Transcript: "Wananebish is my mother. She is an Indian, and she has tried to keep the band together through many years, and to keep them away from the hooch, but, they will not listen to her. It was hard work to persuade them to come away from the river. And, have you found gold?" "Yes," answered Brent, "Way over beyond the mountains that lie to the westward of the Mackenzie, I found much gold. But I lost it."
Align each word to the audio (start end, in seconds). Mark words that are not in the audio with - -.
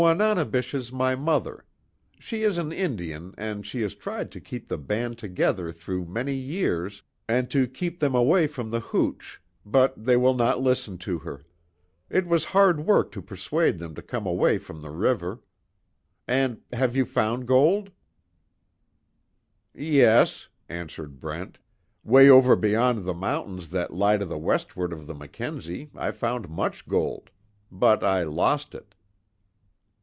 "Wananebish 0.01 0.73
is 0.73 0.91
my 0.91 1.15
mother. 1.15 1.63
She 2.17 2.41
is 2.41 2.57
an 2.57 2.71
Indian, 2.71 3.35
and 3.37 3.63
she 3.67 3.81
has 3.83 3.93
tried 3.93 4.31
to 4.31 4.41
keep 4.41 4.67
the 4.67 4.79
band 4.79 5.19
together 5.19 5.71
through 5.71 6.05
many 6.05 6.33
years, 6.33 7.03
and 7.29 7.51
to 7.51 7.67
keep 7.67 7.99
them 7.99 8.15
away 8.15 8.47
from 8.47 8.71
the 8.71 8.79
hooch, 8.79 9.39
but, 9.63 9.93
they 10.03 10.17
will 10.17 10.33
not 10.33 10.59
listen 10.59 10.97
to 10.97 11.19
her. 11.19 11.43
It 12.09 12.25
was 12.25 12.45
hard 12.45 12.83
work 12.87 13.11
to 13.11 13.21
persuade 13.21 13.77
them 13.77 13.93
to 13.93 14.01
come 14.01 14.25
away 14.25 14.57
from 14.57 14.81
the 14.81 14.89
river. 14.89 15.43
And, 16.27 16.61
have 16.73 16.95
you 16.95 17.05
found 17.05 17.45
gold?" 17.47 17.91
"Yes," 19.71 20.47
answered 20.67 21.19
Brent, 21.19 21.59
"Way 22.03 22.27
over 22.27 22.55
beyond 22.55 23.05
the 23.05 23.13
mountains 23.13 23.69
that 23.69 23.93
lie 23.93 24.17
to 24.17 24.25
the 24.25 24.39
westward 24.39 24.93
of 24.93 25.05
the 25.05 25.13
Mackenzie, 25.13 25.91
I 25.93 26.09
found 26.09 26.49
much 26.49 26.87
gold. 26.87 27.29
But 27.71 28.03
I 28.03 28.23
lost 28.23 28.73
it." 28.73 28.95